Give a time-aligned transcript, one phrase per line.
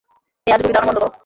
[0.47, 1.11] এই আজগুবি ধারনা বন্ধ করো।